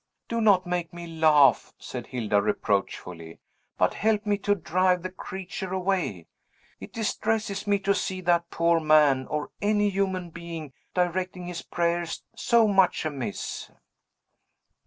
"Do 0.27 0.41
not 0.41 0.65
make 0.65 0.91
me 0.91 1.05
laugh," 1.05 1.75
said 1.77 2.07
Hilda 2.07 2.41
reproachfully, 2.41 3.37
"but 3.77 3.93
help 3.93 4.25
me 4.25 4.35
to 4.39 4.55
drive 4.55 5.03
the 5.03 5.11
creature 5.11 5.71
away. 5.73 6.25
It 6.79 6.91
distresses 6.91 7.67
me 7.67 7.77
to 7.81 7.93
see 7.93 8.19
that 8.21 8.49
poor 8.49 8.79
man, 8.79 9.27
or 9.27 9.51
any 9.61 9.91
human 9.91 10.31
being, 10.31 10.73
directing 10.95 11.45
his 11.45 11.61
prayers 11.61 12.23
so 12.35 12.67
much 12.67 13.05
amiss." 13.05 13.69